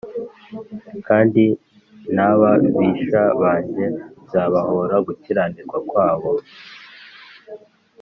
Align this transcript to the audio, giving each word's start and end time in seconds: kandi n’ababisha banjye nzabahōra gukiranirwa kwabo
kandi 1.07 1.43
n’ababisha 2.15 3.21
banjye 3.41 3.85
nzabahōra 4.23 4.95
gukiranirwa 5.07 5.77
kwabo 5.89 6.31